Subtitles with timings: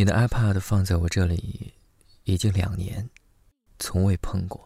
[0.00, 1.74] 你的 iPad 放在我这里
[2.24, 3.06] 已经两年，
[3.78, 4.58] 从未碰过。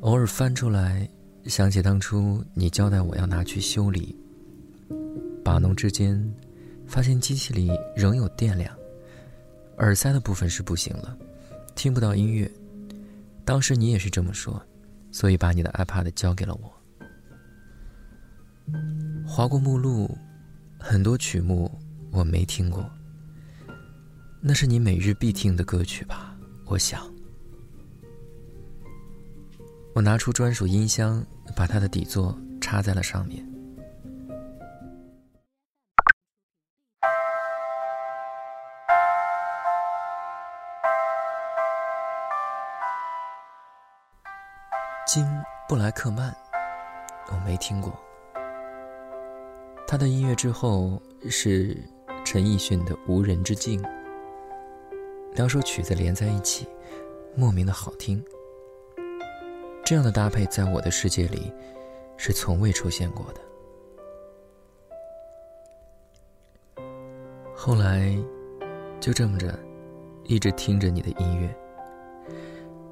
[0.00, 1.06] 偶尔翻出来，
[1.44, 4.18] 想起当初你交代我要拿去修理，
[5.44, 6.18] 把弄之间，
[6.86, 8.74] 发现机器里仍有电量，
[9.76, 11.14] 耳塞的部分是不行了，
[11.74, 12.50] 听不到音乐。
[13.44, 14.58] 当时你也是这么说，
[15.12, 16.72] 所以把你的 iPad 交给了我。
[19.28, 20.16] 划过目录，
[20.78, 21.70] 很多曲目
[22.12, 22.84] 我没听过，
[24.40, 26.36] 那是你每日必听的歌曲吧？
[26.66, 27.02] 我想。
[29.94, 31.24] 我拿出专属音箱，
[31.56, 33.46] 把它的底座插在了上面。
[45.06, 45.26] 金
[45.68, 46.32] 布莱克曼，
[47.32, 47.98] 我没听过。
[49.88, 51.76] 他的音乐之后是
[52.32, 53.82] 陈奕迅的《无人之境》，
[55.34, 56.64] 两首曲子连在一起，
[57.34, 58.24] 莫名的好听。
[59.84, 61.52] 这样的搭配在我的世界里
[62.16, 63.40] 是从未出现过的。
[67.52, 68.16] 后来
[69.00, 69.58] 就这么着，
[70.22, 71.52] 一直听着你的音乐，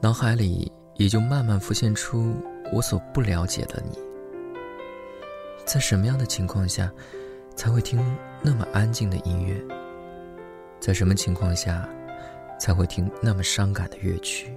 [0.00, 2.34] 脑海里也就慢慢浮现出
[2.72, 3.96] 我所不了解的你。
[5.64, 6.92] 在什么样的情况下
[7.60, 8.02] 才会听
[8.40, 9.54] 那么安静的音乐？
[10.80, 11.86] 在什么情况下
[12.58, 14.50] 才会听那么伤感的乐曲？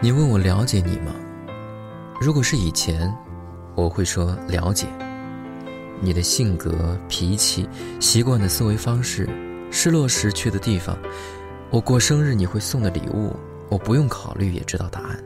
[0.00, 1.12] 你问我了解你吗？
[2.20, 3.12] 如果是以前，
[3.74, 4.86] 我会说了解。
[6.00, 7.68] 你的性格、脾气、
[8.00, 9.28] 习惯的思维方式、
[9.70, 10.96] 失落时去的地方，
[11.70, 13.34] 我过生日你会送的礼物，
[13.68, 15.24] 我不用考虑也知道答案。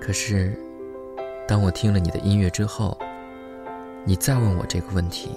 [0.00, 0.58] 可是，
[1.46, 2.98] 当我听了你的音乐之后，
[4.04, 5.30] 你再问我这个问题，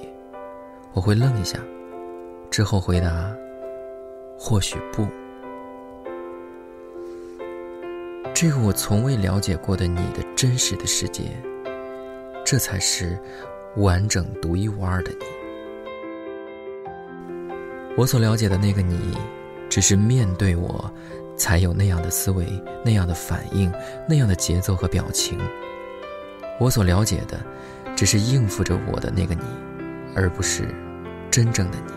[0.94, 1.60] 我会愣一下，
[2.50, 3.32] 之后回答：
[4.38, 5.08] 或许不。
[8.34, 11.24] 这个我从未了解过的你的真实的世界，
[12.44, 13.18] 这才是
[13.78, 15.26] 完整独一无二的你。
[17.98, 19.18] 我所了解的那个你，
[19.70, 20.92] 只是面对我，
[21.38, 22.46] 才有那样的思维、
[22.84, 23.72] 那样的反应、
[24.08, 25.40] 那样的节奏和表情。
[26.60, 27.40] 我所了解的，
[27.96, 29.44] 只是应付着我的那个你，
[30.16, 30.64] 而不是
[31.32, 31.92] 真正的你。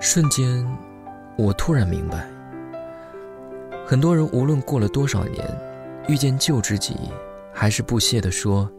[0.00, 0.66] 瞬间，
[1.36, 2.28] 我突然明白。
[3.86, 5.44] 很多人无论过了多少年，
[6.08, 6.94] 遇见旧知己，
[7.54, 8.70] 还是不屑地说：“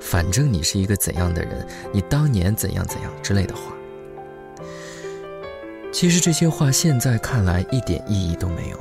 [0.00, 3.72] 反正你是一个怎样的人，你当年怎样怎样之类的话。”
[5.92, 8.78] 其实这些话现在看来一点意义都没有。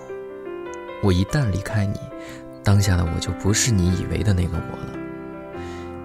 [1.03, 1.99] 我一旦离开你，
[2.63, 4.93] 当下的我就不是你以为的那个我了。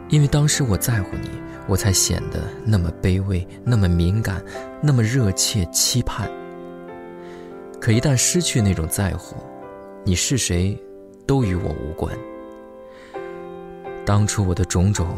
[0.09, 1.31] 因为当时我在乎你，
[1.67, 4.45] 我才显得那么卑微，那么敏感，
[4.83, 6.31] 那么热切期盼。
[7.81, 9.37] 可一旦失去那种在乎，
[10.05, 10.79] 你是谁，
[11.27, 12.15] 都与我无关。
[14.05, 15.17] 当初我的种种，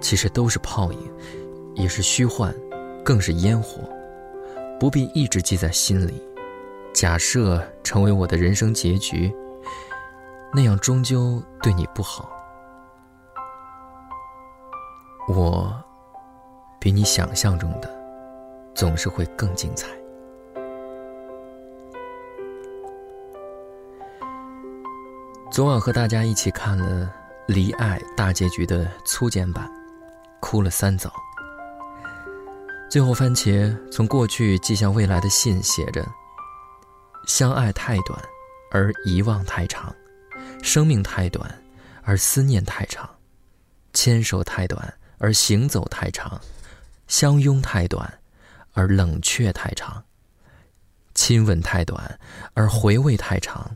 [0.00, 0.98] 其实都是泡影，
[1.74, 2.54] 也是虚幻，
[3.04, 3.80] 更是烟火，
[4.78, 6.22] 不必一直记在心里。
[6.92, 9.34] 假设成为我的人生结局，
[10.52, 12.30] 那样终究对你不好。
[15.28, 15.74] 我，
[16.78, 17.90] 比你想象中的，
[18.74, 19.88] 总是会更精彩。
[25.50, 27.06] 昨晚和大家一起看了
[27.46, 29.68] 《离爱》大结局的粗剪版，
[30.40, 31.12] 哭了三早。
[32.88, 36.06] 最后，番茄从过去寄向未来的信写着
[37.26, 38.22] ：“相爱太短，
[38.70, 39.92] 而遗忘太长；
[40.62, 41.62] 生命太短，
[42.02, 43.04] 而思念太长；
[43.92, 46.40] 牵手太短，而行走太长；
[47.08, 48.20] 相拥太短，
[48.72, 50.02] 而冷却太长；
[51.14, 52.18] 亲吻太短，
[52.54, 53.74] 而回味太长；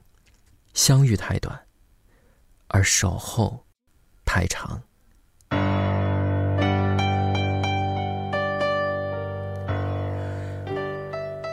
[0.72, 1.58] 相遇太短。”
[2.76, 3.64] 而守候
[4.26, 4.78] 太长，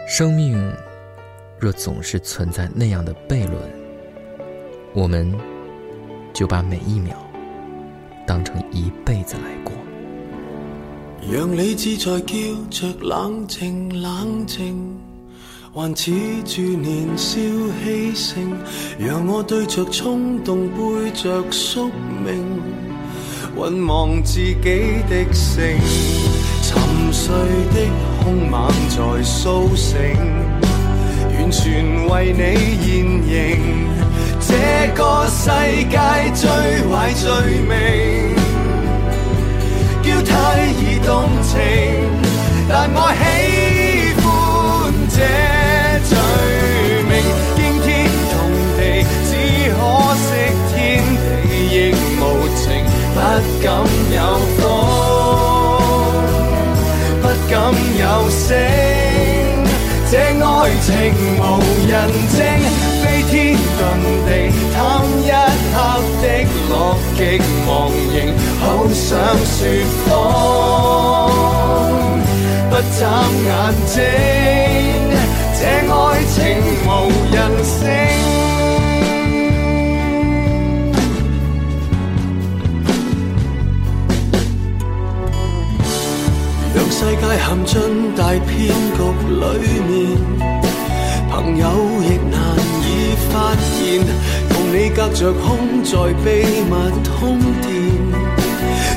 [0.05, 0.75] 生命
[1.57, 3.57] 若总是存在那样的悖论，
[4.93, 5.33] 我们
[6.33, 7.15] 就把每一秒
[8.27, 9.71] 当成一辈子来过。
[11.31, 12.35] 让理智在叫
[12.69, 15.12] 着冷静，冷静。
[15.75, 16.11] 还似
[16.45, 17.39] 住年少
[17.83, 18.55] 气盛，
[18.99, 21.89] 让我对着冲动背着宿
[22.23, 22.45] 命，
[23.55, 25.75] 浑忘自己的姓，
[26.61, 26.79] 沉
[27.11, 27.33] 睡
[27.73, 27.89] 的
[28.21, 29.97] 凶猛在苏醒，
[31.39, 32.39] 完全为你
[32.85, 32.93] 现
[33.27, 33.33] 形。
[34.41, 34.53] 这
[34.93, 35.49] 个世
[35.89, 35.97] 界
[36.35, 36.47] 最
[36.87, 37.25] 坏罪
[37.67, 38.35] 名，
[40.03, 41.57] 叫太易动情，
[42.69, 43.62] 但我喜
[60.63, 60.87] 爱情
[61.39, 61.41] 无
[61.89, 61.93] 人
[62.31, 62.39] 证。
[63.03, 63.33] 飞天
[63.77, 63.77] 遁
[64.23, 64.29] 地，
[64.73, 64.79] 贪
[65.19, 65.27] 一
[65.73, 65.75] 刻
[66.21, 66.25] 的
[66.69, 66.71] 乐
[67.17, 67.19] 极
[67.67, 67.69] 忘
[68.13, 68.15] 形，
[68.61, 68.63] 好
[68.93, 69.03] 想
[69.43, 69.59] 说
[70.07, 70.07] 谎，
[72.69, 73.01] 不眨
[73.43, 73.47] 眼
[73.85, 73.99] 睛，
[87.45, 89.43] 陷进大骗局里
[89.87, 89.91] 面，
[91.29, 91.63] 朋友
[92.01, 92.89] 亦难以。
[93.33, 93.99] 发现
[94.49, 95.91] 同你隔着空，在
[96.23, 96.25] 秘
[96.69, 96.71] 密
[97.03, 97.65] 通电，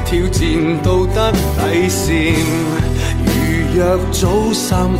[0.04, 0.42] 挑战
[0.82, 2.34] 道德底线。
[3.24, 3.26] 如
[3.74, 3.78] 若
[4.12, 4.96] 早三五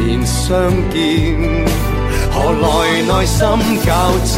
[0.00, 0.96] 年相见，
[2.32, 2.66] 何来
[3.02, 3.38] 内心
[3.84, 3.86] 交
[4.24, 4.36] 战？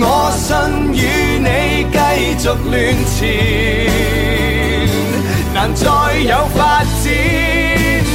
[0.00, 0.04] 我
[0.34, 0.46] 信
[0.94, 0.96] 与
[1.44, 1.48] 你
[1.92, 1.94] 继
[2.42, 2.74] 续乱
[3.12, 3.18] 缠，
[5.56, 5.86] 难再
[6.18, 6.86] 有发展，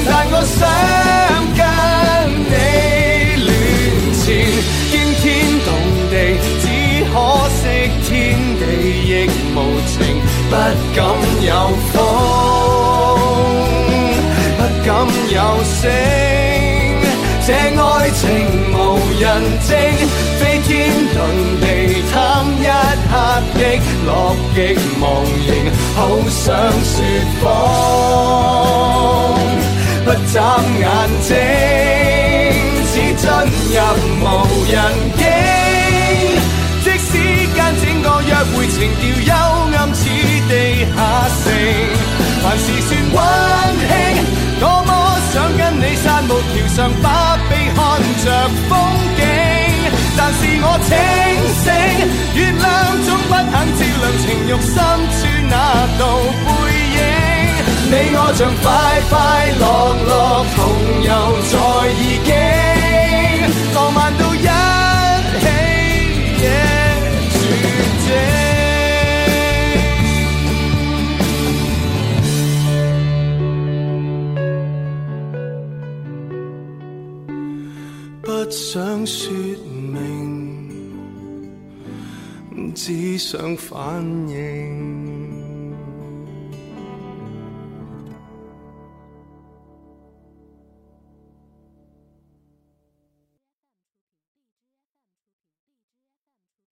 [0.05, 0.59] 但我想
[1.57, 1.59] 跟
[2.45, 2.53] 你
[3.47, 3.49] 乱
[4.13, 4.23] 缠。
[6.61, 6.65] 只
[7.11, 7.15] 可
[7.49, 7.61] 惜
[8.05, 8.09] 天
[8.59, 8.61] 地
[9.09, 9.09] 亦
[9.55, 9.57] 无
[9.87, 9.97] 情，
[10.51, 10.53] 不
[10.95, 10.99] 敢
[11.41, 11.49] 有
[11.91, 11.97] 风，
[14.57, 14.89] 不敢
[15.31, 16.30] 有声。
[17.43, 18.21] 这爱情
[18.71, 18.77] 无
[19.19, 19.25] 人
[19.67, 19.69] 证，
[20.39, 20.69] 飞天
[21.11, 21.17] 遁
[21.59, 21.65] 地，
[22.11, 22.15] 贪
[22.59, 22.61] 一
[23.09, 23.11] 刻
[23.57, 23.59] 的
[24.05, 24.09] 乐
[24.53, 24.57] 极
[25.01, 25.49] 忘形，
[25.95, 25.99] 好
[26.29, 26.39] 想
[26.85, 26.95] 说
[27.41, 27.43] 谎，
[30.05, 30.35] 不眨
[30.79, 30.85] 眼
[31.21, 31.29] 睛，
[32.93, 33.25] 只进
[33.71, 33.75] 入
[34.21, 34.23] 无
[34.71, 34.73] 人
[35.17, 35.19] 境。
[36.83, 37.09] 即使
[37.55, 39.29] 间整个约会情调幽
[39.77, 39.99] 暗似
[40.47, 40.51] 地
[40.95, 40.97] 下
[41.43, 41.43] 城，
[42.43, 43.17] 凡事算温
[43.87, 43.89] 馨，
[44.59, 44.89] 多么
[45.33, 46.43] 想跟你散步桥
[46.75, 47.30] 上把
[48.23, 48.29] 着
[48.69, 48.77] 风
[49.17, 49.19] 景，
[50.15, 50.89] 但是我清
[51.63, 51.65] 醒，
[52.35, 52.63] 月亮
[53.01, 54.73] 总不肯照亮情欲深
[55.09, 55.19] 处
[55.49, 55.53] 那
[55.97, 56.01] 道
[56.45, 56.49] 背
[56.97, 56.99] 影，
[57.89, 58.63] 你我像快
[59.09, 59.11] 快
[59.59, 59.61] 乐
[60.05, 60.09] 乐
[60.55, 60.57] 同
[61.01, 61.09] 游
[61.49, 61.53] 在
[61.97, 62.29] 意境，
[82.75, 85.40] 只想反应。